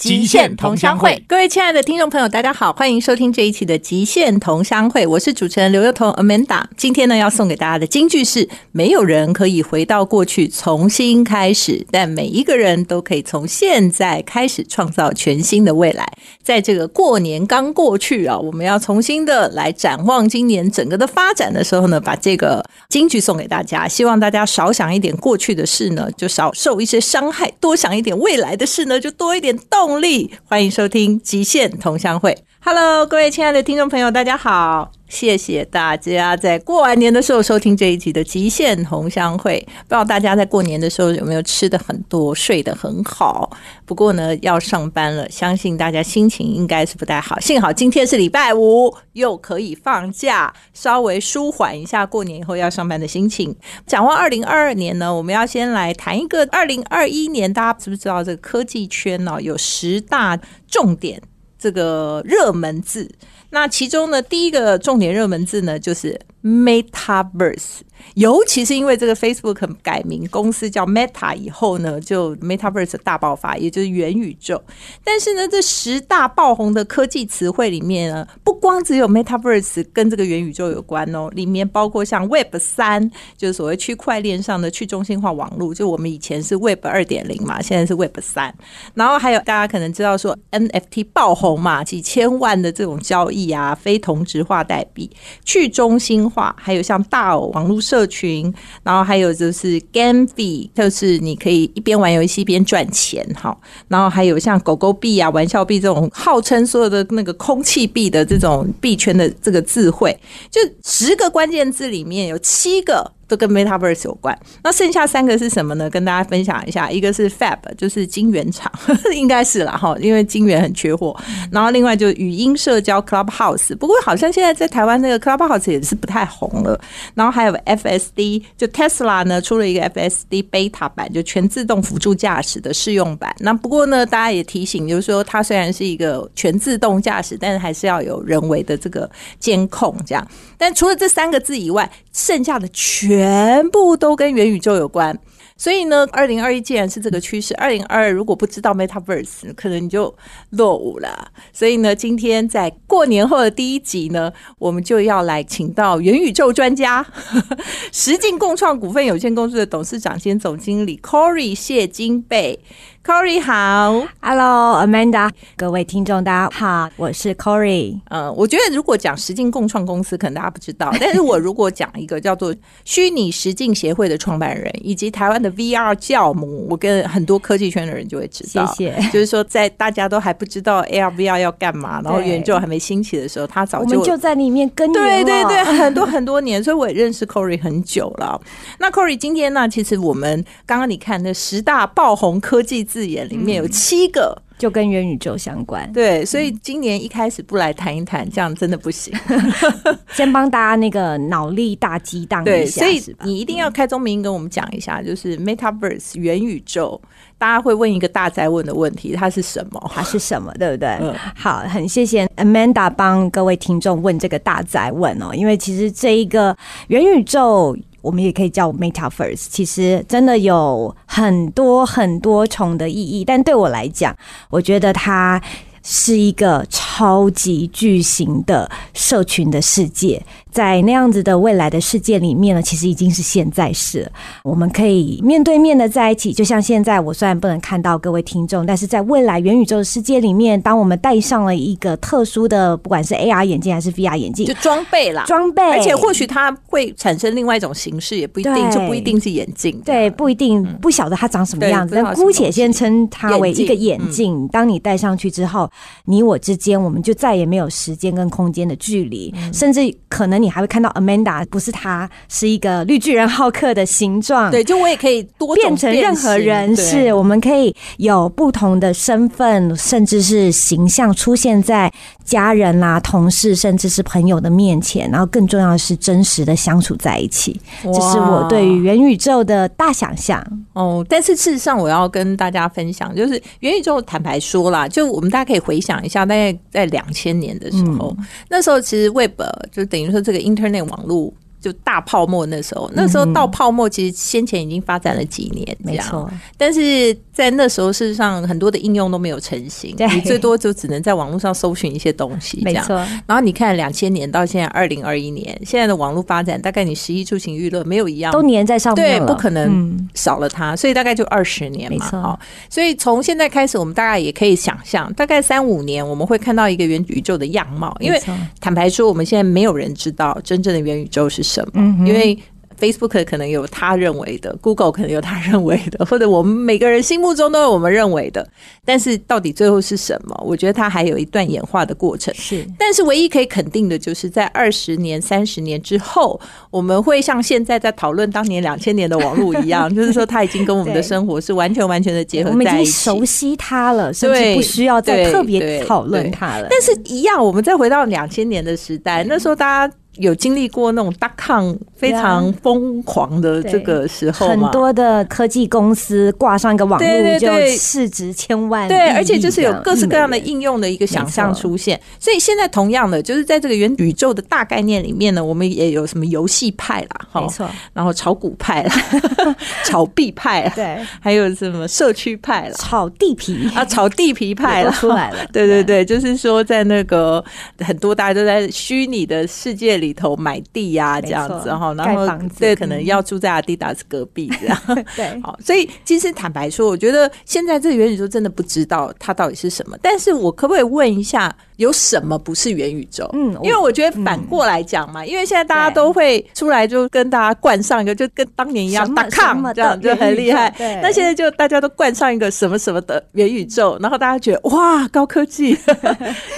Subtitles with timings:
[0.00, 6.64] 极限同乡会，各位亲爱的听众朋友，大家好，欢迎收听这一期的极限同乡会，我是主持人刘幼彤 Amanda。
[6.74, 16.10] 今天呢，要送给大家的金句是：没有人可以回到过去重新开始，但每一个人都可以从现在开始创造全新的未来。
[16.42, 29.89] 在这个过年刚过去啊，我们要重新的来展望今年整个的发展的时候呢，把这个金句送给大家，希望大家少想一点过去的事呢，就少受一些伤害；多想一点未来的事呢，就多一点动。
[29.90, 32.30] 动力，欢迎收听《极限同乡会》。
[32.62, 34.92] Hello，各位亲爱的听众朋友，大家好！
[35.08, 39.58] 谢谢大家在过完年的时候收听这一集的《极限同乡会》。
[39.64, 43.50] 不知道大家在过年的时候有没有吃的很多、睡得很好？
[43.86, 47.40] 不过呢，要上班了，相信大家心情应该是不太好。
[47.40, 53.56] 幸好今天是礼拜五，又可以放假，稍微舒缓一下过年以后要上班的心情。
[53.86, 61.20] 展望二零二二年呢，我们要先来谈一个二零二一年，大家知不知道这个科技圈呢有十大重点
[61.60, 63.08] 这个热门字？
[63.50, 67.80] 那其中呢，第一个重点热门字呢，就是 Metaverse。
[68.14, 74.60] 尤其是因为这个 Facebook 改名公司叫 Meta 以后呢，就 Metaverse 大爆发，也就是元宇宙。
[75.04, 88.54] 但是呢，这十大爆红的科技词汇里面呢，不光只有 Metaverse 跟这个元宇宙有关哦，里面包括像 Web 三，就是所谓区块链上的去中心化网络，就我们以前是 Web 二点零嘛，现在是 Web 三。
[88.94, 95.10] 然后还有大家可能知道说 NFT 爆红嘛，几千万的这种交易啊，非同质化代币、
[95.44, 97.80] 去中心化，还有像大偶网络。
[97.80, 103.58] 社群，然后还有就是 Game Fee，就是你可以一边玩游戏一边赚钱哈。
[103.88, 110.16] 然后还有像狗狗币啊、玩笑币这种号称所有的那个空气币的这种币圈的这个智慧，
[110.50, 113.10] 就十个关键字里面有七个。
[113.30, 115.88] 都跟 Metaverse 有关，那剩下三个是什么呢？
[115.88, 118.70] 跟大家分享一下，一个是 Fab，就是晶圆厂，
[119.14, 121.16] 应该是了哈，因为晶圆很缺货。
[121.52, 126.78] 然后另外就语音社交 Clubhouse，不过好像现在在台湾那个 Clubhouse 也是不太红了。
[127.14, 133.32] 然后还有 FSD，就 Tesla 呢出了一个 FSD Beta 版，就全自动辅助驾驶的试用版。
[133.38, 139.08] 那不过呢，大家也提醒，就是说它虽然是一个全自动驾驶，但是还是要有人为的这个
[139.38, 140.26] 监控这样。
[140.60, 145.18] 但除了这三个字以外，剩下的全部都跟元宇宙有关，
[145.56, 150.14] 所以呢，二零二一既然是这个趋势，二零二二如果不知道 Metaverse，可能你就
[150.50, 151.32] 落伍了。
[151.50, 157.06] 所以呢，今天在过年后的第一集呢，我们就要来请到元宇宙专家，
[157.90, 162.60] 实境共创股份有限公司的董事长兼总经理 Corey 谢金贝。
[163.02, 167.98] Corey 好，Hello Amanda，各位听众大家好，我是 Corey。
[168.10, 178.66] 呃，我觉得如果讲实境共创公司，可能大家不知道， 但是我如果讲一个叫做虚拟实境协会的创办人，以及台湾的 VR 教母，我跟很多科技圈的人就会知道。
[178.74, 179.08] 谢谢。
[179.10, 188.38] 就是说，在大家都还不知道 AR VR 要干嘛，然后元宇宙还没兴起的时候，他早就就在里面跟对对对，很多很多年，所以我也认识 Corey 很久了。
[188.78, 192.86] 那 Corey 今天呢，其实我们刚刚你看那十大爆红科技。
[192.90, 199.14] 字眼里面有七个就跟元宇宙相关，对，所以今年一开始不来谈一谈，这样真的不行。
[200.12, 207.00] 先帮大家那个脑力大激荡一下，所以你一定要开宗明义跟我们讲一下，就是 Metaverse 元宇宙，
[207.38, 209.90] 大家会问一个大灾问的问题，它是什么？
[209.94, 210.52] 它是什么？
[210.58, 210.98] 对不对？
[211.34, 216.54] 好，很谢谢 Amanda 帮各位听众问这个大灾问哦，因为其实这一个
[216.88, 217.74] 元宇宙。
[218.02, 224.16] 我们也可以叫 Meta First，其实真的有很多很多重的意义，但对我来讲，
[224.48, 225.40] 我觉得它
[225.82, 230.22] 是一个超级巨型的社群的世界。
[230.50, 234.10] 在那样子的未来的世界里面呢，其实已经是现在式。
[234.42, 254.48] 我们可以面对面的在一起，就像现在，我虽然不能看到各位听众，但是在未来元宇宙的世界里面，当我们戴上了一个特殊的，不管是 AR 眼镜还是 VR 眼镜，就装备啦，装备，而且或许它会产生另外一种形式，也不一定，就不一定是眼镜，对，不一定，不晓得它长什么样子，但姑且先称它为一个眼镜。
[254.48, 255.70] 当你戴上去之后，
[256.06, 260.39] 你我之间，我们就再也没有时间跟空间的距离，甚至可能。
[260.40, 264.50] 你还会看到 Amanda 不是他，是一个绿巨人浩克的形状。
[264.50, 271.92] 对，就我也可以多变成任何人，是我们可以有不同的身份，甚至是形象出现在
[272.24, 275.10] 家人啦、同事，甚至是朋友的面前。
[275.10, 277.60] 然后更重要的是，真实的相处在一起。
[277.82, 280.44] 这是我对于元宇宙的大想象。
[280.72, 288.16] 哦，但是事实上，我要跟大家分享，就是元宇宙，坦白说啦，就我们大家可以回想一下，大概在两千年的时候，
[288.48, 289.40] 那时候其实 Web
[289.72, 291.34] 就等于说这个 Internet 网络。
[291.60, 296.28] 就大泡沫那时候，那时候到泡沫其实先前已经发展了几年，没错。
[296.56, 302.96] 但是在那时候，事实上很多的应用都没有成型，你最多就只能在网络上搜寻一些东西，没错。
[303.26, 312.40] 然后你看两千年到现在二零二一年，现在的网络发展，大概你十一出行娱乐没有一样都粘在上面，对，不可能少了它，所以大概就二十年嘛，好。
[312.68, 318.18] 所以从现在开始，我们大概也可以想象，大概三五年我们会看到一个元宇宙的样貌，因为
[318.60, 322.38] 坦白说，我们现在没有人知道真正的元宇宙是什么，因为。
[322.80, 328.48] Facebook 可能有他认为的，Google 可能有他认为的， 或者我们每个人心目中都有我们认为的。
[328.86, 330.34] 但是到底最后是什么？
[330.42, 332.32] 我觉得它还有一段演化的过程。
[332.32, 346.66] 是，但是唯一可以肯定的就是在二十年、三十年之后，我们会像现在在讨论当年两千年的网络一样， 就是说它已经跟我们的生活是完全完全的结合在一起，熟悉它了，甚至不需要再特别讨论它了。
[346.70, 349.94] 但是，一样，我们再回到两千年的时代，那时候大家。
[350.20, 361.98] 有经历过那种大抗非常疯狂的这个时候很多的科技公司挂上一个网络就市值千万，对，而且就是有各式各样的应用的一个想象出现。
[362.18, 368.94] 所以现在同样的，就是在这个元宇宙的大概念里面呢，我们也有什么游戏派啦，没错，然后炒股派啦，
[369.84, 373.68] 炒币派，对，还有什么社区派了，炒地皮。
[373.74, 377.42] 啊，炒地皮派了出来了， 对对对，就是说在那个
[377.78, 380.09] 很多大家都在虚拟的世界里。
[380.10, 382.26] 里头买地呀，这样子哈，然后
[382.58, 384.76] 对，可能要住在阿迪达斯隔壁这样。
[385.14, 389.96] 对， 好，所以其实坦白说，我觉得现在这个元宇宙真的不知道它到底是什么。
[390.02, 393.30] 但是我可不可以问一下，有什么不是元宇宙？
[393.34, 400.74] 嗯，因为我觉得反过来讲嘛，因为现在大家都会出来就跟大家冠上一个，就跟当年一样打抗这样就很厉害。
[401.00, 405.78] 那现在就大家都冠上一个什么什么的元宇宙，然后大家觉得哇，高科技。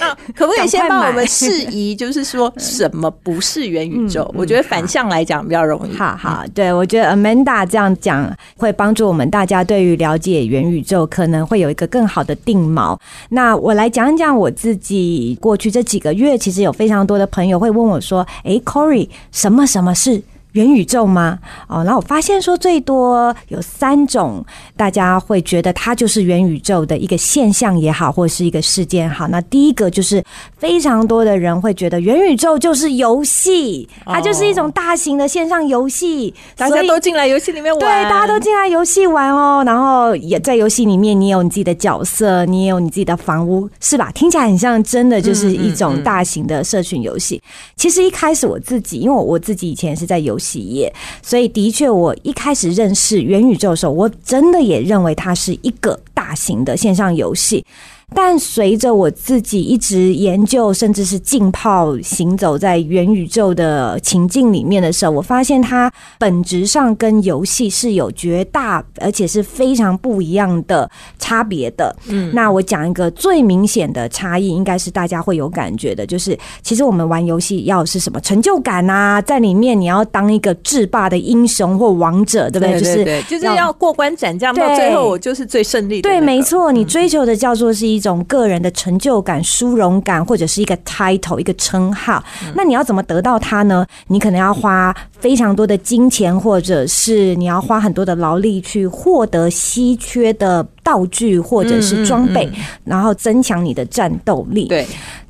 [0.01, 3.42] 那可不可以先帮我们示意，就是说什么不？
[3.43, 5.95] 是元宇宙，我觉得反向来讲比较容易。
[5.95, 12.97] 好好，对我觉得 Amanda 这样讲会帮助我们大家对于了解元宇宙可能会有一个更好的定锚。
[13.29, 21.37] 那我来讲讲我自己过去这几个月，其实有非常多的朋友会问我说：“哎，Corey，什么什么是？”元宇宙吗？
[21.67, 24.43] 哦，然后我发现说最多有三种，
[24.75, 29.27] 大家会觉得它就是元宇宙的一个现象也好，或者是一个事件好。
[29.27, 30.23] 那第一个就是
[30.57, 39.63] 非常多的人会觉得元宇宙就是游戏，它就是一种大型的线上游戏，大家都进来游戏里面玩，对，大家都进来游戏玩哦。
[39.65, 44.11] 然后也在游戏里面，你有你自己的角色，你也有你自己的房屋，是吧？
[44.13, 47.41] 听起来很像真的就是一种大型的社群游戏。
[47.75, 57.65] 其实一开始我自己，因为我自己以前是在游企业，所以的确，我一开始认识元宇宙的时候，我真的也认为它是一个大型的线上游戏。
[58.15, 71.95] 但随着我自己一直研究，甚至是浸泡、行走在元宇宙的情境里面的时候，我发现它本质上跟游戏是有绝大而且是非常不一样的差别的。
[72.07, 82.79] 嗯，那我讲一个最明显的差异，应该是大家会有感觉的，就是其实我们玩游戏要是什么成就感啊，在里面你要当一个制霸的英雄或王者，对不对？
[82.79, 86.01] 就是就是要过关斩将，到最后我就是最胜利。
[86.01, 88.02] 对，没错，你追求的叫做是一。
[88.03, 92.23] 种个人的成就感、殊荣感，或者是一个 title、一个称号，
[92.55, 93.85] 那你要怎么得到它呢？
[94.07, 102.47] 你可能要花非常多的金钱，或者是你要花很多的劳力去获得稀缺的道具或者是装备，
[102.83, 104.67] 然后增强你的战斗力。
[104.67, 104.85] 对。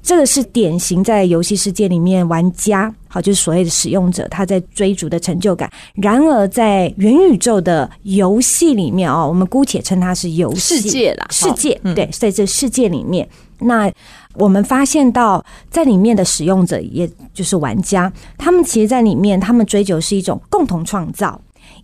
[0.06, 5.70] 这个是典型在游戏世界里面玩家，好，就是所谓的使用者，他在追逐的成就感。
[5.94, 13.30] 然而，在元宇宙的游戏里面哦，我们姑且称它是游戏世界啦，世界对，在这世界里面，
[13.60, 13.88] 那
[14.34, 21.40] 我们发现到在里面的使用者，也就是玩家，他们其实，在里面，他们追求是一种共同创造，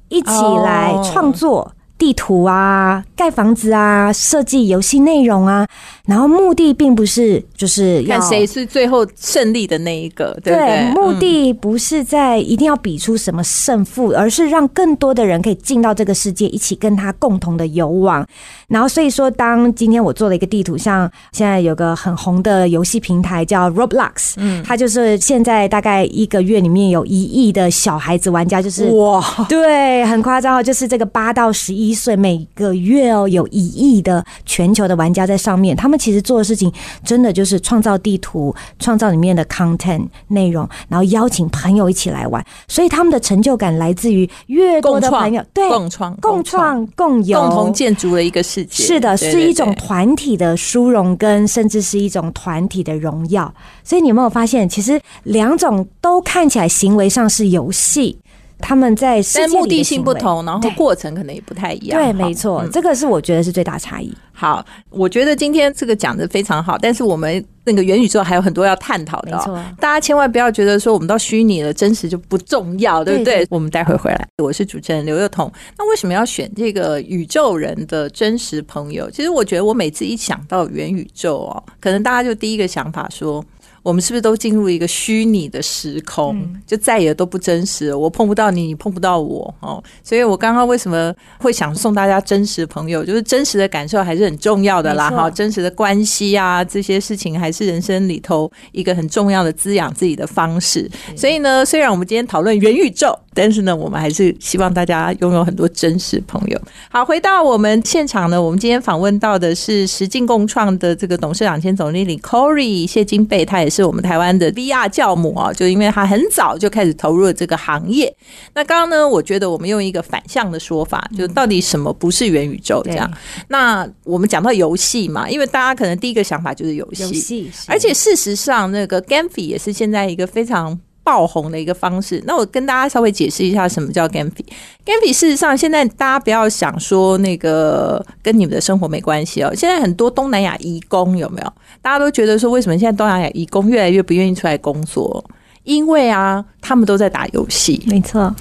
[0.08, 0.32] 一起
[0.64, 1.72] 来创作。
[2.00, 5.68] 地图啊，盖房子啊，设计游戏内容啊，
[6.06, 18.26] 然后目的并不是就是看谁是最后胜利的那一个，对，目的不是在一定要比出什么胜负，而是让更多的人可以进到这个世界，一起跟他共同的游玩。
[18.70, 31.89] 然后，所以说，当今天我做了一个地图，像现在有个很红的游戏平台叫 Roblox，嗯，它就是现在大概一个月里面有一亿的小孩子玩家，就是哇，对，很夸张哦，就是这个八到十亿。
[31.90, 36.72] 一岁，每个月哦有一亿的全球的玩家在上面，他们其实做的事情
[37.04, 48.84] 真的就是创造地图，创造里面的 content 内容，然后邀请朋友一起来玩，所以他们的成就感来自于越多的朋友，对，共创、共创、共有、共同建筑了一个世界。
[48.84, 53.52] 是的，是一种团体的殊荣，跟甚至是一种团体的荣耀。
[53.84, 58.20] 所以你有没有发现，其实两种都看起来行为上是游戏。
[58.60, 62.02] 他们在但目的性不同，然后过程可能也不太一样。
[62.02, 64.14] 对，没错，这个是我觉得是最大差异。
[64.34, 69.32] 好，我觉得今天这个讲的非常好，但是我们那个元宇宙还有很多要探讨的。
[69.80, 73.46] 大家千万不要觉得说我们到虚拟了，真实就不重要，对不对？
[73.50, 74.28] 我们待会回来。
[74.42, 75.52] 我是主持人刘幼彤。
[75.78, 79.12] 那为什么要选这个宇宙人的真实朋友？
[79.12, 83.44] 其实我觉得我每次一想到元宇宙哦，可能大家就第一个想法说。
[83.82, 87.98] 我们是不是都进入一个虚拟的时空，就再也都不真实了？
[87.98, 89.82] 我碰不到你，你碰不到我哦。
[90.04, 93.06] 所以我刚刚为什么会想送大家真实朋友？
[93.06, 100.90] 就是真实的感受还是很重要的啦，哈，真实的关系啊，这些事情还是人生里头一个很重要的滋养自己的方式。
[101.16, 106.62] 所以呢，虽然我们今天讨论元宇宙，但是呢，我们还是希望大家拥有很多真实朋友。
[106.90, 113.69] 好，回到我们现场呢，我们今天访问到的是实境共创的这个董事长兼总经理 Corey 谢金贝，他也。
[113.70, 118.14] 是我们台湾的 VR 教母啊，就因为他很早就开始投入了这个行业。
[118.54, 123.12] 那刚刚呢，我觉得我们用一个反向的说法，就到底什么不是元宇宙这样？
[123.50, 130.80] 那我们讲到游戏嘛，因为大家可能第一个想法就是游戏，而且事实上，那个 GameFi 也是现在一个非常。
[131.10, 134.46] 爆红的一个方式，那我跟大家稍微解释一下什么叫 GameFi。
[134.86, 139.52] GameFi 事实上，现在大家不要想说那个跟你们的生活没关系哦。
[139.56, 141.54] 现在很多东南亚移工有没有？
[141.82, 145.26] 大家都觉得说，为什么现在东南亚移工越来越不愿意出来工作？
[145.64, 147.84] 因为啊，他们都在打游戏。
[147.90, 148.32] 没错，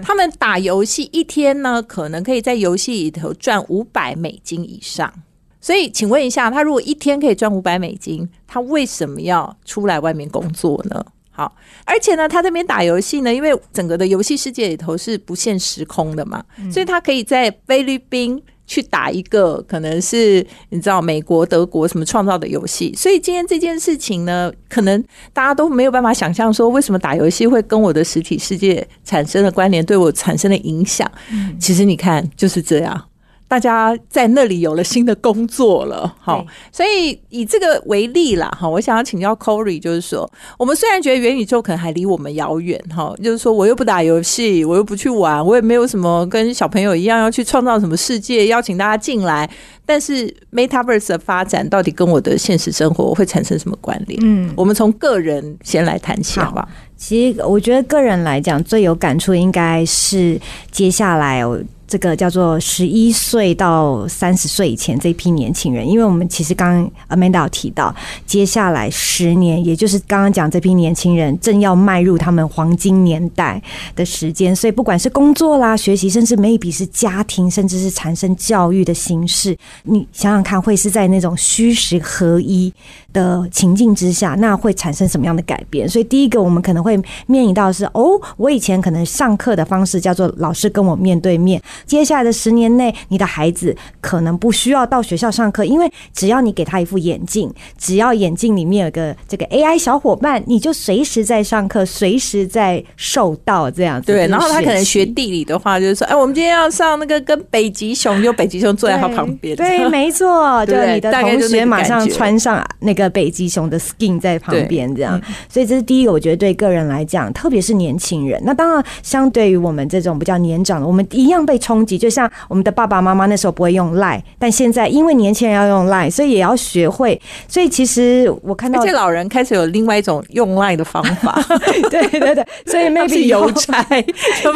[0.00, 5.12] 他们打游戏一天呢，可能可以在游戏里头赚五百美金以上。
[5.60, 11.04] 所以，请问一下，他如果一天可以赚五百美金，他为什么要出来外面工作呢？
[11.34, 11.50] 好，
[11.86, 22.94] 而且呢，他这边打游戏呢，因为整个的游戏世界里头是不限时空的嘛，所以他可以在菲律宾去打一个可能是你知道美国、德国什么创造的游戏。
[22.94, 31.10] 所以今天这件事情呢，可能大家都没有办法想象说，为什么打游戏会跟我的实体世界产生了关联，对我产生了影响。
[31.58, 33.08] 其实你看就是这样。
[33.52, 36.42] 大家在那里有了新的工作了，好，
[36.72, 40.26] 所以以这个为例啦，哈，我想要请教 Corey，就是说，
[40.58, 49.46] 我们虽然觉得元宇宙可能还离我们遥远，哈，就是说我又不打游戏，我又不去玩，我也没有什么跟小朋友一样要去创造什么世界，邀请大家进来，
[49.84, 54.18] 但是 Metaverse 的发展到底跟我的现实生活会产生什么关联？
[54.24, 56.66] 嗯，我们从个人先来谈起，好不好？
[56.96, 60.40] 其实我觉得个人来讲最有感触应该是
[60.70, 61.44] 接下来。
[61.92, 67.94] 这个叫做十一岁到三十岁以前这批年轻人，因为我们其实刚 Amanda 提到，
[68.24, 73.62] 接下来十年，也就是刚刚讲这批年轻人正要迈入他们黄金年代
[73.94, 82.72] 的时间，所以不管是工作啦、学习，甚至 maybe 是家庭，甚至是产生教育的形式，你想想看，会是在那种虚实合一
[83.12, 85.86] 的情境之下，那会产生什么样的改变？
[85.86, 86.96] 所以第一个，我们可能会
[87.26, 91.60] 面临到是，哦，我以前可能上课的方式叫做老师跟我面对面。
[91.86, 104.12] 接下来的十年内，你的孩子可能不需要到学校上课，因为只要你给他一副眼镜，只要眼镜里面有个这个 AI 小伙伴，你就随时在上课，随时在受到这样子。
[104.12, 109.56] 对，然后他可能学地理的话，就是说，哎，我们今天要上那个跟北极熊，就北极熊坐在他旁边。
[109.56, 115.18] 对， 没错，就你的同学马上穿上那个北极熊的 skin 在旁边，这样。
[115.48, 118.38] 所以这是第一个，我觉得对个人来讲，特别是年轻人。
[118.44, 121.58] 那当然，相对于我们这种比较年长的，我们一样被。
[121.62, 127.18] 冲击就像我们的爸爸妈妈那时候不会用赖，但现在因为年轻人要用赖，所以也要学会。
[127.48, 131.40] 所以其实我看到，而且老人开始有另外一种用赖的方法。
[131.88, 133.82] 对对对，所以 maybe 邮差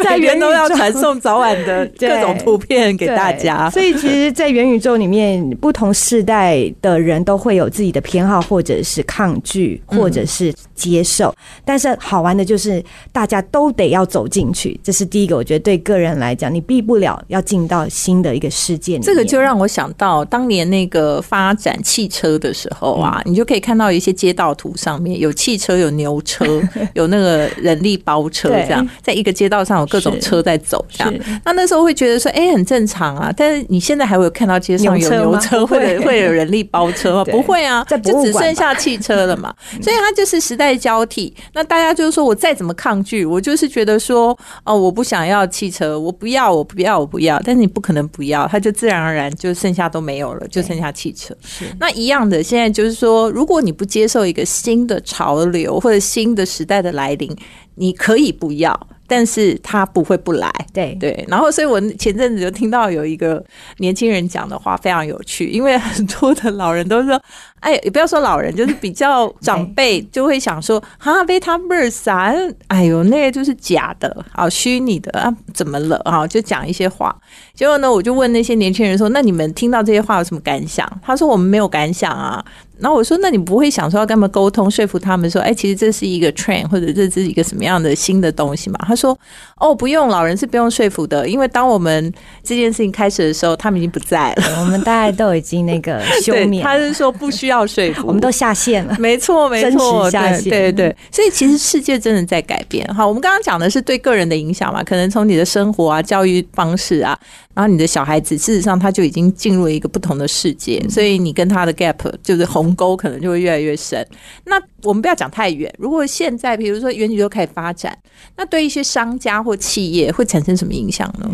[0.03, 3.69] 在元都要传送早晚的各种图片给大家。
[3.69, 11.33] 所以其实，在元宇宙里面，不同世代的人都会有自己的偏好，或者是抗拒，或者是接受。
[11.63, 14.79] 但是好玩的就是，大家都得要走进去。
[14.83, 17.21] 这是第一个，我觉得对个人来讲，你必不了。
[17.27, 26.45] 要进到新的一个世界，这个就让我想到当年那个发展汽车的时候啊，你就可以看到一些街道图上面有汽车、有牛车、
[26.95, 31.13] 有那个人力包车，这样在一个街道上有各种车在走，这样。
[31.43, 33.31] 那那时候会觉得说，哎，很正常啊。
[33.35, 37.25] 但是你现在还会看到街上有牛车或者会有人力包车吗？
[37.25, 39.53] 不会啊，就只剩下汽车了嘛。
[39.81, 41.33] 所以它就是时代交替。
[41.53, 46.86] 那大家就是说我再怎么抗拒，我就是觉得说，哦，我不想要汽车，我不要，我不要。
[46.87, 47.39] 要，我不要。
[47.45, 51.35] 但是你不可能不要，它就自然而然就剩下都没有了，就剩下汽车。
[51.43, 57.35] 是那一样的，现在就是说，如果你不接受一个新的潮流或者新的时代的来临，
[57.75, 58.87] 你可以不要。
[59.09, 61.23] 但是他不会不来，对对。
[61.29, 63.41] 然后，所以我前阵子就听到有一个
[63.77, 67.17] 年轻人讲的话非常有趣，因为很多的老人都说，
[67.59, 72.33] 哎，也不要说老人，就是比较长辈就会想说，哈，贝塔贝尔啊，
[72.67, 76.25] 哎呦，那个就是假的，啊，虚拟的啊，怎么了啊？
[76.27, 77.15] 就讲一些话。
[77.53, 80.87] 结果呢，我就问那些年轻人说，那你们听到这些话有什么感想？
[81.03, 82.43] 他说我们没有感想啊。
[82.79, 89.17] 然后我说：“那你不会想说要跟他们沟通，说服他们说，哎，其实这是一个 train，或者这是一个什么样的新的东西嘛？”他说
[89.57, 96.63] ：“哦，不用，老人是不用说服的，因为当我们这件事情开始的时候，他们已经不在了，我们大概都已经那个 休眠。
[96.63, 98.95] 他是说不需要说服，我们都下线了。
[98.99, 100.95] 没错，没错，下线，对对。
[101.11, 102.87] 所以其实世界真的在改变。
[102.93, 107.17] 好，我们刚刚讲的是对个人的影响嘛，可能从你的生活啊、教育方式啊。”
[107.57, 114.05] 然后你的小孩子，事实上他就已经进入了一个不同的世界，所以你跟他的 gap 就是鸿沟，可能就会越来越深。
[114.45, 117.97] 那我们不要讲太远，如果现在比如说元宇宙开始发展，
[118.35, 121.27] 那对一些商家或企业会产生什么影响呢？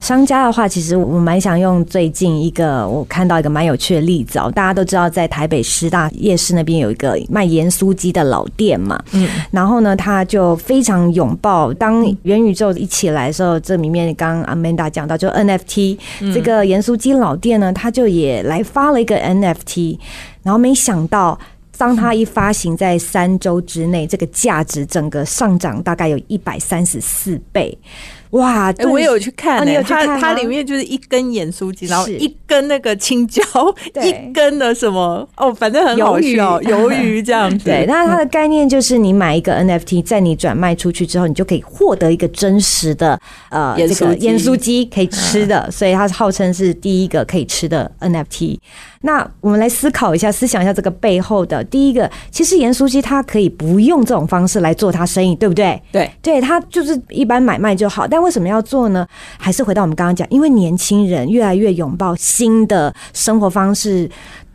[0.00, 4.50] 商家的话，其实我蛮想用最近一个我看到一个蛮有趣的例子哦。
[4.52, 15.98] 大家都知道，在台北师大夜市那边有一个卖盐酥鸡的老店嘛，嗯，然后呢，他就非常拥抱当元宇宙一起来的时候，这里面刚 Amanda 讲到就 NFT。
[16.34, 19.98] 这个盐酥鸡老店呢，他就也来发了一个 NFT，
[20.42, 21.38] 然后没想到，
[21.76, 27.76] 当他一发行在三周之内，这个价值整个上涨大概有一百三十四倍。
[28.30, 28.72] 哇！
[28.90, 33.42] 我有去看，它它里面就是一根盐酥鸡，然后一根那个青椒，
[34.02, 37.64] 一根的什么哦，反正很好笑，鱿鱼这样子。
[37.70, 43.18] 对，那它的概念就是你买一个 NFT，在你转卖出去之后，你就可以获得一个真实的
[43.50, 48.58] 呃这个盐酥鸡可以吃的，所以它号称是第一个可以吃的 NFT。
[49.02, 55.80] 那我们来思考一下，思想一下这个背后的第一个，其实盐酥鸡它可以不用这种方式来做它生意，对不对？
[55.92, 59.06] 对，对，它就是一般买卖就好，但为什么要做呢？
[59.38, 64.10] 还是回到我们刚刚讲，因为年轻人越来越拥抱新的生活方式。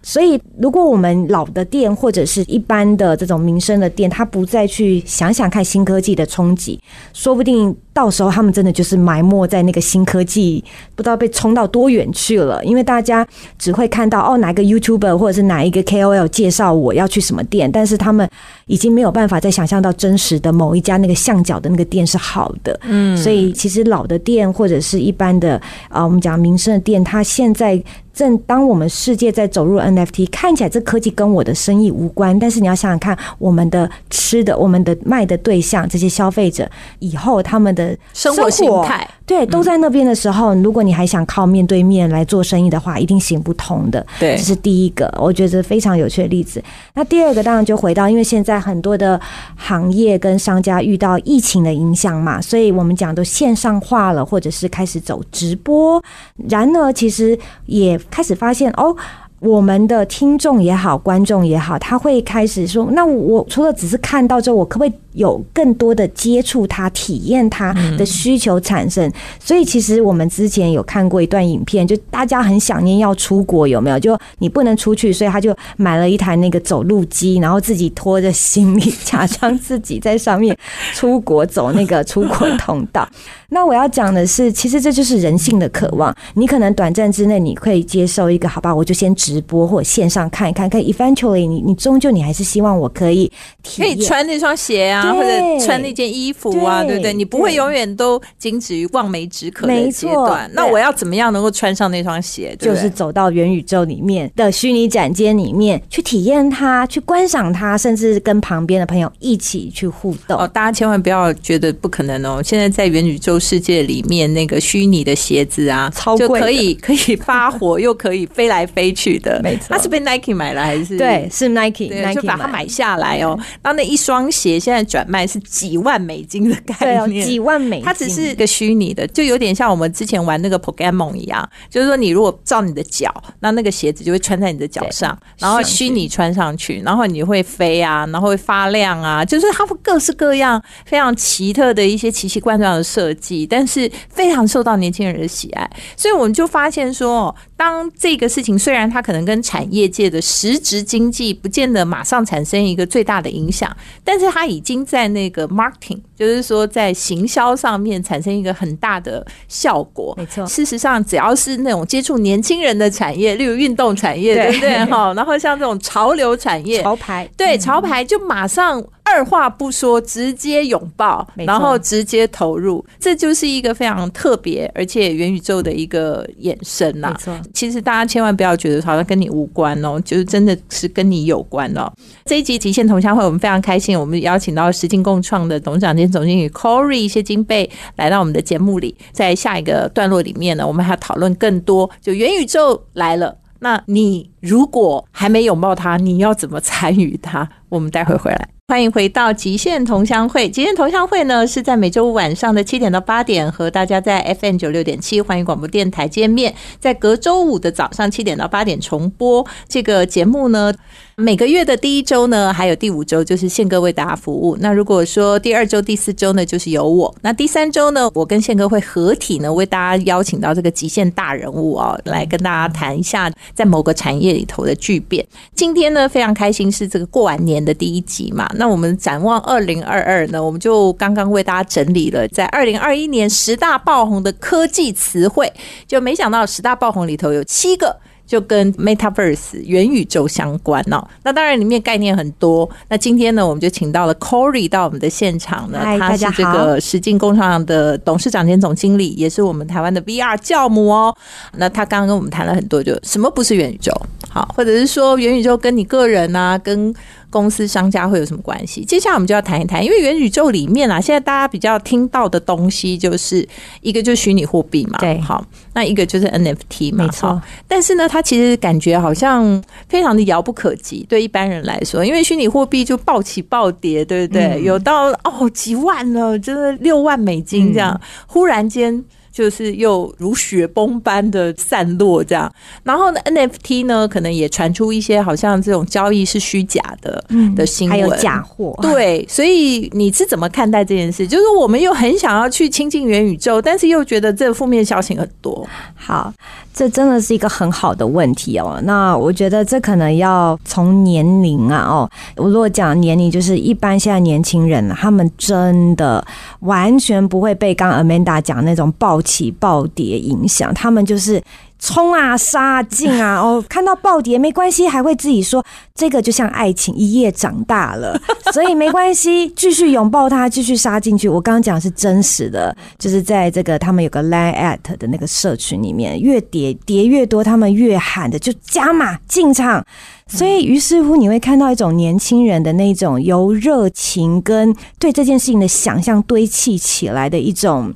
[0.05, 6.77] 所以，如果我们老的店或者是一般的这种民生的店，他不再去想想看新科技的冲击，
[7.13, 10.63] 说不定到时候他们真的就是埋没在那个新科技，
[10.95, 12.63] 不知道被冲到多远去了。
[12.65, 13.25] 因为大家
[13.57, 18.27] 只会看到哦，哪个 YouTuber 或者是哪一个 KOL 介绍我要去什么店，但是他们
[18.65, 22.79] 已经没有办法再想象到真实的某一家那个巷角的那个店是好的。
[22.83, 27.81] 嗯，所以其实老的店或者是一般的啊，我们讲民生的店，它现在。
[28.13, 37.82] 正当我们世界在走入 NFT，看起来这科技跟我的生意无关，但是你要想想看，我们的吃的、我们的卖的对象，这些消费者以后他们的
[38.13, 44.05] 生活形态，对，都在那边的时候，如果你还想靠面对面来做生意的话，一定行不通的。
[44.19, 46.63] 对，这是第一个，我觉得非常有趣的例子。
[46.93, 49.19] 那第二个当然就回到，因为现在很多的
[49.55, 56.03] 行业跟商家遇到疫情的影响嘛，所以我们讲都线上化了，或者是开始走直播。
[56.49, 58.95] 然而，其实也开始发现哦，
[59.43, 64.93] 我们的听众也好，观众也好，他会开始说：那我除了只是看到之后，我可不可以？
[65.13, 69.07] 有更多的接触他、体验他的需求产生，
[69.39, 73.99] 所以其实我们之前有看过一段影片，就大家很想念要出国，有没有？
[73.99, 80.57] 就你不能出去，所以他就买了一台那个走路机，然后自己拖着行李， 假装自己在上面
[80.95, 83.07] 出国走那个出国通道。
[83.53, 86.13] 那我要讲的是，其实这就是人性的渴望。
[86.33, 93.31] 你可能短暂之内你可以接受一个，好吧，我就先直播或线上看一看，可以 eventually 你你终究你还是希望我可以
[93.77, 95.13] 可以穿那双鞋啊。
[95.13, 95.29] 或者
[95.63, 97.13] 穿那件衣服啊，对不对？
[97.13, 100.49] 你不会永远都仅止于望梅止渴的阶段。
[100.53, 102.55] 那我要怎么样能够穿上那双鞋？
[102.59, 110.37] 就是走到元宇宙里面的虚拟展间里面去体验它，去观赏它，甚至跟旁边的朋友一起去互动。
[110.39, 112.41] 哦，大家千万不要觉得不可能哦！
[112.43, 119.41] 现在在元宇宙世界里面，那个虚拟的鞋子啊，超贵，可以 可以发火，又可以飞来飞去的。
[119.43, 120.97] 没错，它是被 Nike 买了还是？
[120.97, 123.37] 对，是 Nike，就把它买下来哦。
[123.61, 125.27] 那那一双鞋现在转卖。
[125.33, 143.32] 是几万美金的概念，几万美，它只是一个虚拟的，就有点像我们之前玩那个 Pokemon 一样，就是说你如果照你的脚，那那个鞋子就会穿在你的脚上，然后虚拟穿上去，然后你会飞啊，然后会发亮啊，就是它会各式各样非常奇特的一些奇奇怪怪的设计。
[143.33, 145.69] 技，但是非常受到年轻人的喜爱。
[145.97, 160.13] 所以我们就发现说，当这个事情虽然它可能跟产业界的实质经济不见得马上产生一个最大的影响，但是它已经在那个 marketing，就是说在行销上面产生一个很大的效果。
[160.17, 164.85] 没错，事实上只要是那种接触年轻人的产业，例如运动产业，对不对？
[164.85, 168.83] 哈，然后像这种潮流产业，潮牌，对潮牌就马上。
[169.13, 177.09] 二话不说，直接拥抱，然后直接投入，这就是一个非常特别而且元宇宙的一个衍生呐。
[177.11, 181.91] 没错，其实大家千万不要觉得好像跟你无关哦，就是真的是跟你有关哦。
[182.25, 188.95] 这一集极限同乡会，我们非常开心，我们邀请到实境共创的董事长兼总经理 Corey 谢金贝来到我们的节目里。
[189.11, 197.47] 在下一个段落里面呢，我们还要讨论更多，就元宇宙来了，那你如果还没拥抱它，你要怎么参与它？
[197.69, 198.52] 我们待会回来。
[198.69, 200.49] 欢迎回到极限同乡会。
[200.49, 206.55] 极限同乡会呢，是在每周五晚上的七点到八点，和大家在 FM 九六点七欢迎广播电台见面。
[206.79, 210.73] 在隔周五的早上七点到八点重播这个节目呢。
[211.15, 214.57] 每个月的第一周呢，还有第五周，就是宪哥为大家服务。
[214.59, 217.13] 那如果说第二周、第四周呢，就是由我。
[217.21, 225.23] 那第三周呢，我跟宪哥会合体呢，为大家邀请到这个极限大人物哦，来跟大家谈一下在某个产业里头的巨变。
[225.53, 228.49] 今天呢，非常开心是这个过完年的第一集嘛。
[228.55, 235.53] 那我们展望二零二二呢，我们就刚刚为大家整理了在二零二一年十大爆红的科技词汇，
[235.87, 237.97] 就没想到十大爆红里头有七个。
[238.25, 242.67] 就跟 Metaverse 元宇宙相关哦，那当然里面概念很多。
[242.89, 251.15] 那今天呢，我们就请到了 Corey 到我们的现场呢，他是这个实境工厂的董事长兼总经理，也是我们台湾的 VR 教母哦。
[251.57, 253.91] 那他刚刚跟我们谈了很多，就什么不是元宇宙，
[254.33, 256.91] 好，或者是说元宇宙跟你个人啊，跟
[257.29, 258.83] 公司商家会有什么关系？
[258.83, 263.47] 接下来我们就要谈一谈，因为元宇宙里面啊，现在大家比较听到的东西，就是
[263.81, 267.39] 一个就是虚拟货币嘛，对，好，那一个就是 NFT 嘛，没错。
[267.67, 274.63] 但是呢，它其实感觉好像非常的遥不可及，对一般人来说，因为虚拟货币就暴起暴跌，对不对？
[274.63, 279.05] 有到哦几万了，真的六万美金这样，忽然间。
[279.33, 282.49] 就是又如雪崩般的散落，这样。
[282.83, 288.77] 然后呢，NFT 呢，可能也传出一些好像这种交易是虚假的嗯的新闻，还有假货。
[288.81, 291.27] 对，所以你是怎么看待这件事？
[291.27, 295.67] 就是我们又很想要去亲近元宇宙，但是又觉得这负面消息很多。
[295.95, 296.31] 好。
[296.75, 298.81] 这真的是一个很好的问题哦。
[298.83, 306.25] 那我觉得这可能要从年龄啊哦，我如果讲年龄，就是一般现在年轻人，他们真的
[306.61, 311.41] 完全不会被刚 Amanda 讲那种暴起暴跌影响，他们就是。
[311.79, 313.35] 冲啊，杀进啊！
[313.35, 315.61] 哦，看到暴跌没关系，还会自己说
[315.93, 318.17] 这个就像爱情，一夜长大了，
[318.53, 321.27] 所以没关系，继续拥抱它，继续杀进去。
[321.27, 329.85] 我刚刚讲是真实的，就是在这个他们有个 line at 的那个社群里面，越跌跌越多，他们越喊的就加码进场。
[330.25, 337.93] 所以于是乎，你会看到一种年轻人的那种由热情跟对这件事情的想象堆砌起来的一种。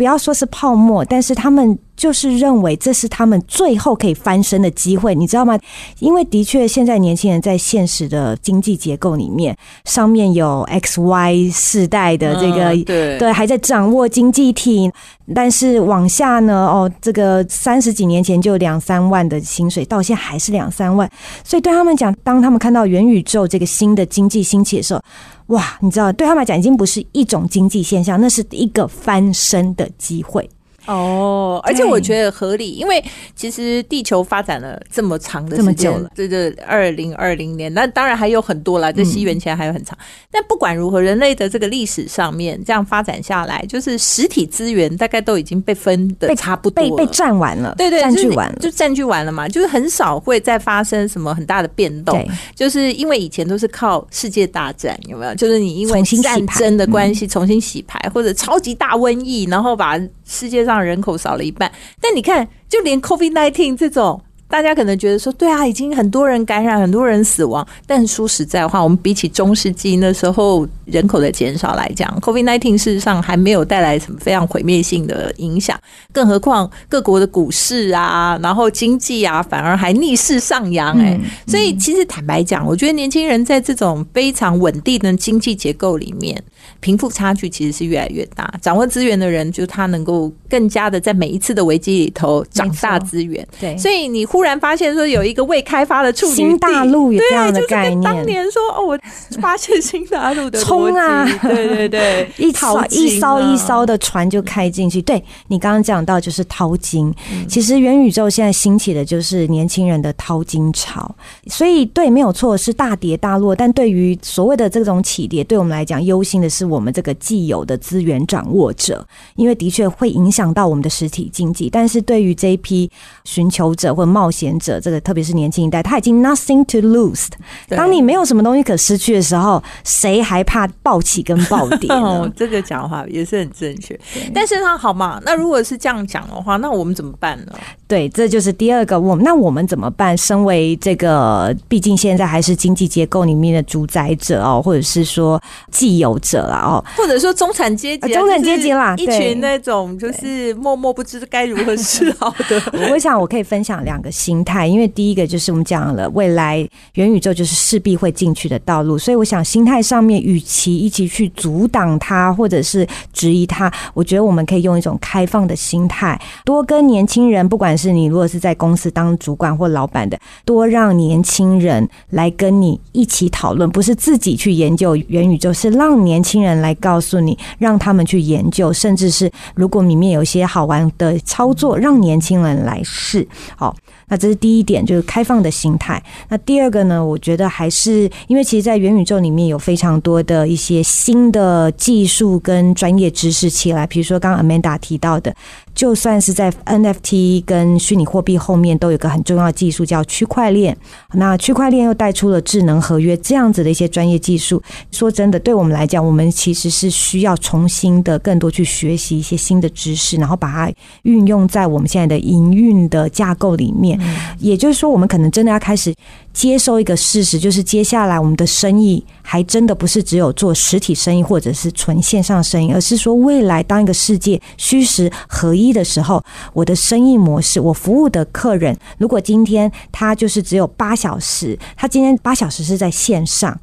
[0.00, 5.58] 不要说是泡沫，但是他们就是认为这是他们最后可以翻身的机会，你知道吗？
[5.98, 14.90] 因为的确，现在年轻人在现实的经济结构里面，上面有 X Y 世代的这个对对，还在掌握经济体，
[15.34, 21.06] 但是往下呢，哦，这个三十几年前就两三万的薪水，到现在还是两三万，
[21.44, 25.02] 所以对他们讲，当他们看到元宇宙这个新的经济兴起的时候。
[25.48, 30.48] 哇，你知道，对他们来讲已经不是一种经济现象，那是一个翻身的机会。
[30.90, 33.02] 哦，而且我觉得合理，因为
[33.36, 39.96] 其实地球发展了这么长的时间了，这个二零二零年，那当然还有很多了，这西元前还有很长。
[40.32, 52.20] 但不管如何，人类的这个历史上面这样发展下来，就是实体资源大概都已经被分的差不多，被被占完了，对对，占据完了，就占据完了嘛，就是很少会再发生什么很大的变动。
[52.56, 55.32] 就是因为以前都是靠世界大战，有没有？
[55.36, 60.79] 就是你因为战争的关系重新洗牌，或者超级大瘟疫，然后把世界上。
[60.84, 64.22] 人口少了一半，但你看，就连 COVID nineteen 这种。
[64.50, 67.64] 大家可能觉得说，对啊，已经很多人感染，很多人死亡。
[67.86, 75.78] 但说实在话，我们比起中世纪那时候人口的减少来讲，COVID-19 事实上还没有带来什么非常毁灭性的影响。
[76.12, 80.98] 更何况各国的股市啊，然后经济啊，反而还逆势上扬。
[80.98, 81.16] 哎，
[81.46, 86.42] 所以其实坦白讲，我觉得年轻人在这种非常稳定的经济结构里面，
[86.80, 88.52] 贫富差距其实是越来越大。
[88.60, 93.46] 掌握资源的人，就他能够更加的在每一次的危机里头长大资源。
[93.60, 98.02] 对，所以你忽然发现说有一个未开发的处女新大陆有这样的概念。
[98.02, 98.98] 当年说哦，我
[99.40, 105.00] 发现新大陆的冲啊，对 对对，一淘 一艘一艘的船就开进去。
[105.02, 107.12] 对你刚刚讲到就是淘金，
[107.48, 111.14] 其实元宇宙现在兴起的就是年轻人的淘金潮，
[111.46, 119.06] 所以对没有错是大跌大落，但对于所谓的这种起跌，对我们来讲忧心的是我们这个既有的资源掌握者，
[119.36, 121.68] 因为的确会影响到我们的实体经济。
[121.68, 122.90] 但是对于这一批
[123.24, 127.26] 寻求者或冒险者，这个特别是年轻一代，他已经 nothing to lose。
[127.68, 132.30] 当你没有什么东西可失去的时候，谁还怕暴起跟暴跌呢？
[132.36, 133.98] 这个讲话也是很正确。
[134.32, 135.20] 但是他好嘛？
[135.24, 137.52] 那如果是这样讲的话，那我们怎么办呢？
[137.88, 139.00] 对，这就是第二个。
[139.00, 140.16] 我那我们怎么办？
[140.16, 152.62] 身为这个，毕竟现在还是经济结构里面的主宰者哦，或者是说既有者啊哦，或者说中产阶级，中产阶级啦，一群那种就是默默不知该如何是好的。
[152.92, 183.26] 我想我可以分享两个心态，因为第一个就是我们讲了，未来元宇宙就是势必会进去的道路，所以我想心态上面，与其一起去阻挡它或者是质疑它，我觉得我们可以用一种开放的心态，多跟年轻人，不管是你如果是在公司当主管或老板的，多让年轻人来跟你一起讨论，不是自己去研究元宇宙，是让年轻人来告诉你，让他们去研究，甚至是如果里面有些好玩的操作，让年轻人来试。
[183.56, 183.74] 好，
[184.10, 186.02] 那这是第一点，就是开放的心态。
[186.28, 187.02] 那第二个呢？
[187.02, 195.34] 我觉得还是因为其实，在元宇宙里面有非常多的一些新的技术跟专业知识起来，比如说刚刚 Amanda 提到的。
[195.72, 200.76] 就算是在 NFT 跟虚拟货币后面，都有个很重要的技术叫区块链。
[201.14, 204.60] 那区块链又带出了智能合约这样子的一些专业技术。
[204.90, 210.72] 说真的，对我们来讲，我们其实是需要重新的更多去学习一些新的知识，然后把它
[211.04, 213.98] 运用在我们现在的营运的架构里面。
[214.38, 215.94] 也就是说，我们可能真的要开始。
[216.32, 233.58] 接受一个事实，就是接下来我们的生意还真的不是只有做实体生意或者是纯线上生意，而是说未来当一个世界虚实合一的时候，我的生意模式，我服务的客人，如果今天他就是只有八小时，他今天八小时是在线上。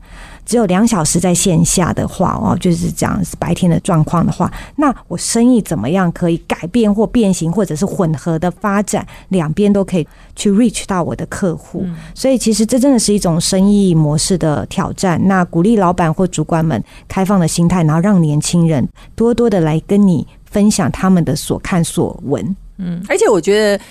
[0.47, 10.07] 只有两小时在线下的话哦，就是讲白天的状况的话，那我生意怎么样可以改变或变形，或者是混合的发展，两边都可以
[10.37, 11.85] 去 reach 到我的客户。
[12.15, 15.21] 所以其实这真的是一种生意模式的挑战。
[15.27, 22.55] 那鼓励老板或主管们开放的心态，然后让年轻人多多的来跟你分享他们的所看所闻。
[22.77, 23.83] 嗯，而且我觉得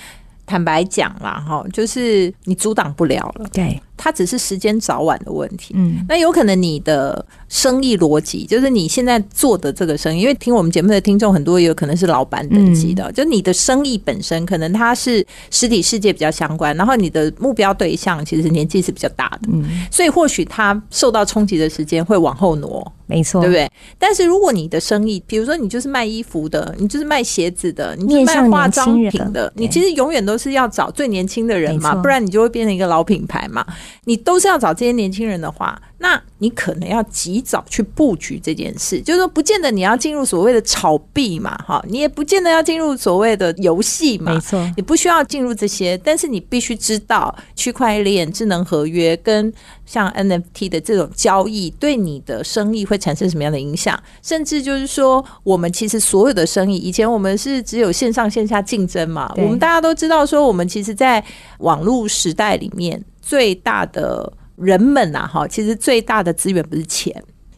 [0.47, 3.47] 坦白讲啦，哈，就是你阻挡不了了。
[3.53, 3.79] 对。
[3.97, 5.75] 它只是时间早晚的问题。
[5.77, 23.71] 嗯，那有可能你的生意逻辑，就是你现在做的这个生意，因为听我们节目的听众很多，也有可能是老板等级的，就你的生意本身可能它是实体世界比较相关，然后你的目标对象其实年纪是比较大的，嗯，所以或许它受到冲击的时间会往后挪，没错，对不对？
[23.99, 33.65] 但是如果你的生意，比如说你就是卖衣服的，你就是卖鞋子的，你是卖化妆品的，你其实永远都是要找最年轻的人嘛，不然你就会变成一个老品牌嘛。
[34.05, 49.53] 你都是要找这些年轻人的话，那你可能要及早去布局这件事，就是说，不见得你要进入所谓的炒币嘛，哈，你也不见得要进入所谓的游戏嘛，没错，你不需要进入这些，但是你必须知道区块链、智能合约跟
[49.85, 61.25] 像 NFT 的这种交易对你的生意会产生什么样的影响，甚至就是说，我们其实所有的生意，以前我们是只有线上线下竞争嘛，我们大家都知道说，我们其实，在
[61.61, 63.03] 网络时代里面。
[63.27, 67.13] 最大的人们呐，哈，其实最大的资源不是钱，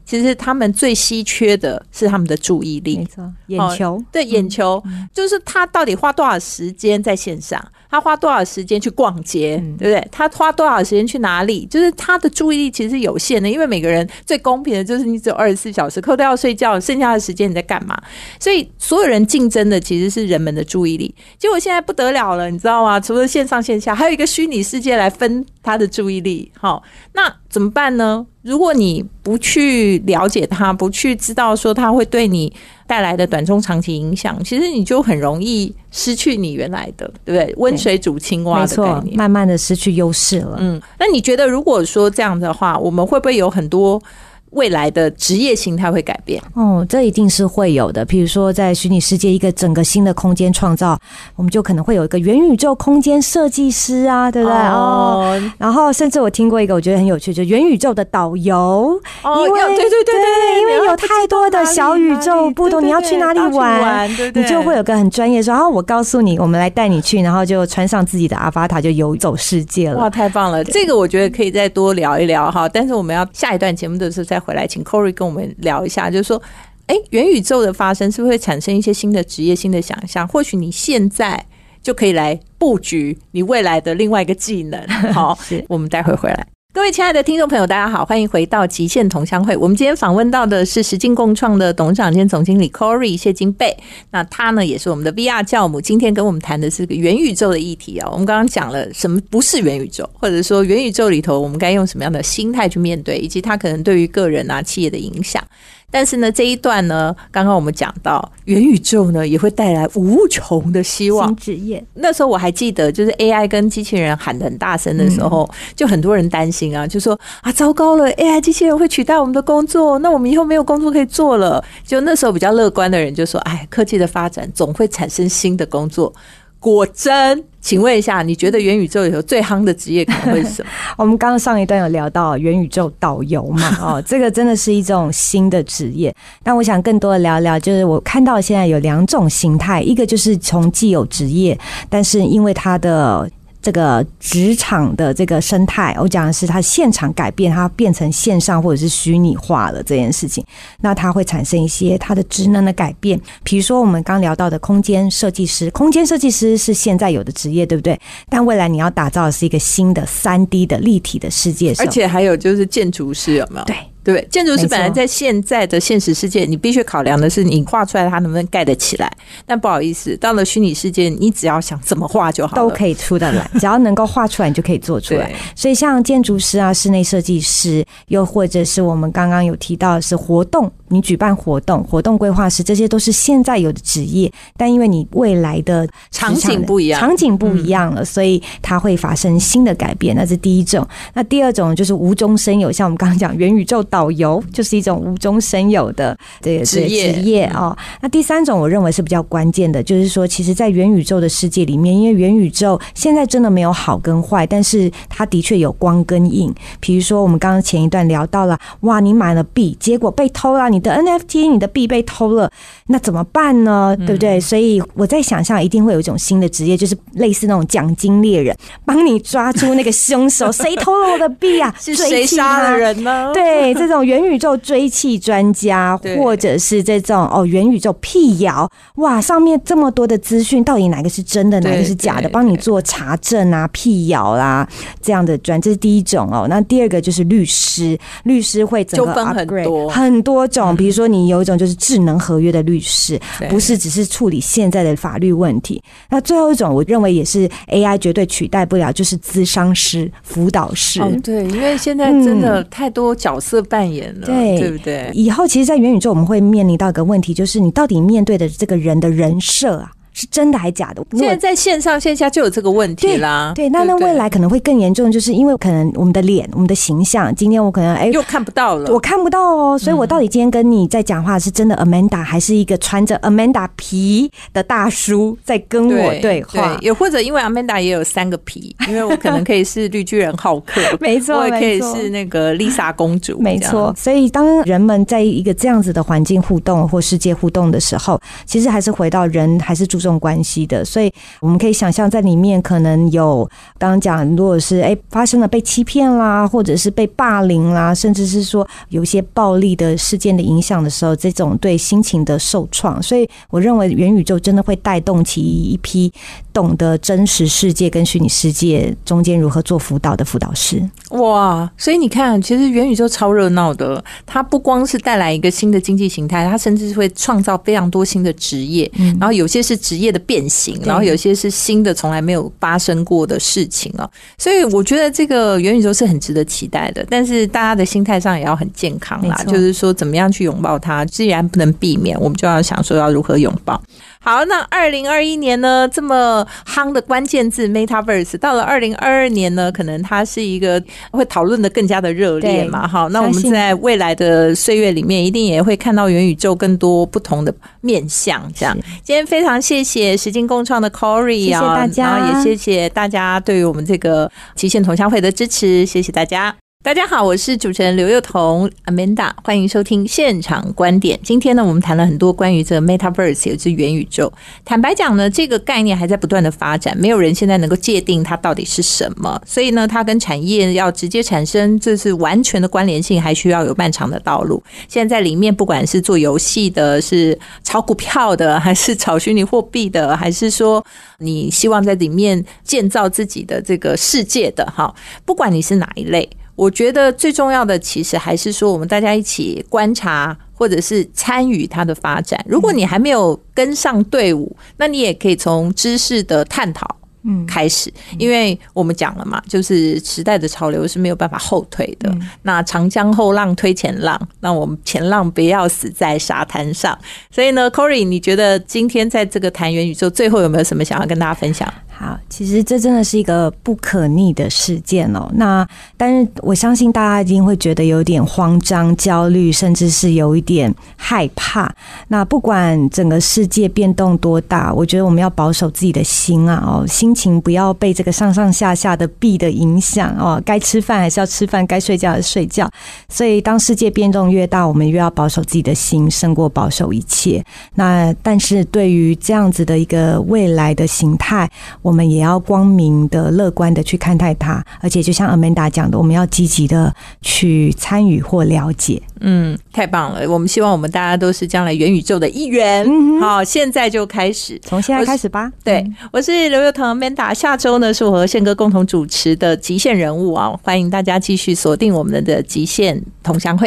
[0.06, 7.62] 其实他们最稀缺的是他们的注意力，没错，眼球，对，眼球，就是他到底花多少时间在线上。
[7.90, 10.08] 他花多少时间去逛街，对不对？
[10.12, 11.66] 他花多少时间去哪里？
[11.66, 17.96] 就是他的注意力其实是有限的，因为每个人最公平的就是你只有二十四小时，扣掉要睡觉，剩下的时间你在干嘛？
[18.38, 21.14] 所以所有人竞争的其实是人们的注意力。
[21.38, 23.00] 结果现在不得了了，你知道吗？
[23.00, 26.52] 除了线上线下，还有一个虚拟世界来分他的注意力。
[26.58, 26.82] 好，
[27.14, 28.26] 那怎么办呢？
[28.42, 32.52] 如果你不去了解他，不去知道说他会对你。
[32.88, 37.54] 带来的短中长期影响，其实你就很容易失去你原来的，对不对？
[37.58, 40.56] 温水煮青蛙的概念，慢慢的失去优势了。
[40.58, 44.02] 嗯，那你觉得如果说这样的话，我们会不会有很多？
[44.50, 48.04] 未来的职业形态会改变哦，这一定是会有的。
[48.04, 50.98] 比如说，在虚拟世界一个整个新的空间创造，
[51.36, 54.56] 我们就可能会有一个元宇宙空间设计师啊，对不对？
[54.56, 59.00] 哦，然后甚至我听过一个我觉得很有趣，就元宇宙的导游。
[59.22, 69.98] 哦，因为对对对对，因为有太多的小宇宙不同，你要去哪里玩，你就会有个很专业说，然后我告诉你，我们来带你去，然后就穿上自己的阿巴塔就游走世界了。
[69.98, 70.64] 哇，太棒了！
[70.64, 72.68] 这个我觉得可以再多聊一聊哈。
[72.68, 76.40] 但是我们要下一段节目的时候再回来，请 Corey 跟我们聊一下，就是说，
[76.86, 80.26] 哎，元宇宙的发生是不是会产生一些新的职业、新的想象？
[80.28, 81.46] 或许你现在
[81.82, 84.86] 就可以来布局你未来的另外一个技能。
[85.12, 86.46] 好， 我们待会回来。
[86.74, 89.56] 各位亲爱的听众朋友，大家好，欢迎回到极限同乡会。
[89.56, 93.74] 我们今天访问到的是实境共创的董事长兼总经理 Corey 谢金贝。
[94.10, 95.80] 那他呢，也是我们的 VR 教母。
[95.80, 98.08] 今天跟我们谈的是个元宇宙的议题啊。
[98.12, 105.42] 我们刚刚讲了什么不是元宇宙，或者说元宇宙里头我们该用什么样的心态去面对，以及他可能对于个人啊、企业的影响。
[105.90, 111.26] 但是呢，这一段呢，刚刚我们讲到元宇宙呢，也会带来无穷的希望。
[111.28, 121.64] 新职业，那时候我还记得，就是 AI 跟机器人喊的很大声的时候，就很多人担心啊，就说啊，糟糕了，AI 机器人会取代我们的工作，那我们以后没有工作可以做了。
[121.86, 126.12] 就那时候比较乐观的人就说，哎，科技的发展总会产生新的工作。
[126.60, 130.68] 果真，请问一下，你觉得元宇宙里头最夯的职业可能会是什么？
[130.98, 133.76] 我们刚刚上一段有聊到元宇宙导游嘛？
[133.80, 136.14] 哦，这个真的是一种新的职业。
[136.44, 143.30] 那我想更多的聊聊，就是我看到现在有两种形态，一个就是从既有职业，但是因为它的。
[143.60, 150.44] 这个职场的这个生态，我讲的是它现场改变，它变成线上或者是虚拟化了这件事情，
[150.80, 153.20] 那它会产生一些它的职能的改变。
[153.42, 157.98] 比如说我们刚聊到的空间设计师，空间设计师是现在有的职业，对不对？
[158.28, 163.64] 但未来你要打造的是一个新的三 D 的立体的世界，而且还有就是建筑师有没有？
[163.64, 163.76] 对。
[164.08, 169.12] 对，建筑师本来在现在的现实世界，你必须考量的是你画出来它能不能盖得起来。
[169.44, 173.46] 但不好意思，到了虚拟世界，你只要想怎么画就好，都可以出得来。
[173.60, 175.30] 只要能够画出来，你就可以做出来。
[175.54, 180.72] 所以像建筑师啊、室内设计师，又或者是我们刚刚有提到的是活动。
[180.90, 190.16] 你举办活动、活动规划师，这些都是现在有的职业，但因为你未来的场景不一样，场景不一样了，所以它会发生新的改变。
[190.16, 190.88] 那是第一种。
[191.12, 197.76] 那第二种就是无中生有，像我们刚刚讲元宇宙导游，就是一种无中生有的这个职业职业啊。
[198.00, 206.52] 那第三种，我认为是比较关键的，就是说，其实，在元宇宙的世界里面，因为元宇宙现在真的没有好跟坏，但是它的确有光跟影。
[206.80, 210.78] 比如说，我们刚刚前一段聊到了，哇，你买了币，结果被偷了，你。
[210.78, 212.48] 的 NFT，你的币被偷了，
[212.86, 213.96] 那怎么办呢？
[213.96, 214.38] 对不对？
[214.38, 221.74] 所以我在想象，一定会有一种新的职业，就是类似那种奖金猎人，帮你抓住那个凶手，谁偷了我的币啊？
[221.80, 223.32] 是谁杀了人呢？
[223.34, 232.28] 对，这种元宇宙追气专家，或者是这种哦，元宇宙辟谣，哇，上面这么多的资讯，到底哪个是真的，哪个是假的？
[232.28, 234.68] 帮你做查证啊、辟谣啦，
[235.00, 236.46] 这样的专，这是第一种哦。
[236.48, 240.76] 那第二个就是律师，律师会整个 upgrade 很多种。
[240.76, 245.82] 比如说，你有一种就是智能合约的律师，不是只是处理现在的法律问题。
[246.10, 251.00] 那最后一种，我认为也是 AI 绝对取代不了，就是咨商师、辅导师。
[251.22, 255.10] 对，因为现在真的太多角色扮演了，对对不对？
[255.14, 259.92] 以后其实，在元宇宙，我们会面临到一个问题，就是你到底面对的这个人的人设啊。
[260.18, 261.04] 是真的还是假的？
[261.12, 263.52] 现在在线上线下就有这个问题啦。
[263.54, 269.78] 对，那那未来可能会更严重，就是因为可能我们的脸、我们的形象，今天我可能哎又看不到了，我看不到哦。
[269.78, 276.76] 所以我到底今天跟你在讲话是真的 Amanda，还是一个穿着 Amanda 皮的大叔在跟我对话？
[276.80, 283.94] 也或者因为 Amanda 也有三个皮，因为我 可能可以是绿巨人浩克，没错，我也可以是那个丽莎公主，没错。
[283.96, 290.84] 所以当人们在一个这样子的环境互动或世界互动的时候，其实还是回到人还是注重关系的。
[290.84, 293.44] 所以我们可以想象，在里面可能有
[293.76, 303.02] 刚刚讲，如果是哎发生了被欺骗啦，或者是被霸凌啦，甚至是说有一些暴力的事件的影响的时候，这种对心情的受创。
[303.02, 306.12] 所以我认为元宇宙真的会带动起一批
[306.52, 310.88] 懂得真实世界跟虚拟世界中间如何做辅导的辅导师。
[311.10, 311.70] 哇！
[311.76, 320.78] 所以你看，其实元宇宙超热闹的，它不光是带来一个新的经济形态，它甚至是会创造非常多新的职业，然后有些是职业的变形。
[320.84, 327.04] 然后有些是新的，从来没有发生过的事情啊，所以我觉得这个元宇宙是很值得期待的。
[327.08, 333.80] 但是大家的心态上也要很健康啦，就是说怎么样去拥抱它，既然不能避免，我们就要想说要如何拥抱。
[334.20, 342.86] 好，那二零二一年呢，这么夯的关键字 Metaverse，到了二零二二年呢，可能它是一个会讨论的更加的热烈嘛。
[342.86, 348.42] 好，那我们在未来的岁月里面，一定也会看到元宇宙更多不同的面向。
[348.54, 356.54] 这样，今天非常谢谢时金共创的 Corey 啊，然后也谢谢大家对于我们这个极限同乡会的支持，谢谢大家。
[356.84, 361.18] 大家好，我是主持人刘幼彤 Amanda，欢迎收听现场观点。
[361.24, 364.32] 今天呢，我们谈了很多关于这个 Metaverse，也就是元宇宙。
[364.64, 369.42] 坦白讲呢，这个概念还在不断的发展，没有人现在能够界定它到底是什么。
[369.44, 374.62] 所以呢，它跟产业要直接产生这是完全的关联性，还需要有漫长的道路。
[374.86, 380.82] 现在在里面，不管是做游戏的，是炒股票的，还是炒虚拟货币的，还是说
[381.18, 384.94] 你希望在里面建造自己的这个世界的，哈，
[385.26, 386.30] 不管你是哪一类。
[386.58, 392.44] 我觉得最重要的，其实还是说，我们大家一起观察，或者是参与它的发展。
[392.48, 396.96] 如果你还没有跟上队伍，那你也可以从知识的探讨。
[397.24, 402.12] 嗯，开始，因为我们讲了嘛，就是时代的潮流是没有办法后退的。
[402.42, 406.96] 那长江后浪推前浪，那我们前浪不要死在沙滩上。
[407.30, 411.70] 所以呢，Corey，你觉得今天在这个谈元宇宙最后有没有什么想要跟大家分享？
[412.00, 415.28] 好，其实这真的是一个不可逆的事件哦。
[415.34, 421.74] 那但是我相信大家一定会觉得有点慌张、焦虑，甚至是有一点害怕。
[422.06, 430.40] 那不管整个世界变动多大，我觉得我们要保守自己的心啊，哦，心情不要被这个上上下下的币的影响哦。
[430.46, 432.70] 该吃饭还是要吃饭，该睡觉还是睡觉。
[433.08, 437.44] 所以当世界变动越大，我们越要保守自己的心，胜过保守一切。
[437.74, 441.50] 那但是对于这样子的一个未来的形态，
[441.88, 449.00] 我们也要光明的、乐观的去看待它，而且就像 Amanda 讲的，我们要积极的去参与或了解。
[449.20, 450.30] 嗯，太棒了！
[450.30, 452.86] 我们希望我们大家都是将来元宇宙的一员。
[453.18, 455.50] 好，现在就开始，从现在开始吧。
[455.64, 463.66] 对，我是刘幼彤 Amanda，下周呢是我和宪哥共同主持的极限人物啊，欢迎大家继续锁定我们的极限同乡会。